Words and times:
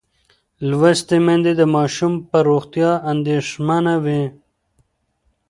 لوستې 0.69 1.17
میندې 1.25 1.53
د 1.57 1.61
ماشوم 1.75 2.13
پر 2.29 2.43
روغتیا 2.51 2.91
اندېښمنه 3.11 3.93
وي. 4.03 4.23